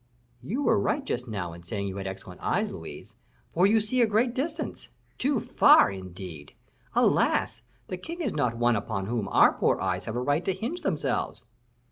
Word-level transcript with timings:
"You 0.41 0.63
were 0.63 0.79
right 0.79 1.05
just 1.05 1.27
now 1.27 1.53
in 1.53 1.61
saying 1.61 1.87
you 1.87 1.97
had 1.97 2.07
excellent 2.07 2.41
eyes, 2.41 2.71
Louise, 2.71 3.13
for 3.53 3.67
you 3.67 3.79
see 3.79 4.01
a 4.01 4.07
great 4.07 4.33
distance; 4.33 4.89
too 5.19 5.39
far, 5.39 5.91
indeed. 5.91 6.53
Alas! 6.95 7.61
the 7.87 7.97
king 7.97 8.19
is 8.19 8.33
not 8.33 8.57
one 8.57 8.75
upon 8.75 9.05
whom 9.05 9.27
our 9.27 9.53
poor 9.53 9.79
eyes 9.79 10.05
have 10.05 10.15
a 10.15 10.19
right 10.19 10.43
to 10.45 10.55
hinge 10.55 10.81
themselves." 10.81 11.43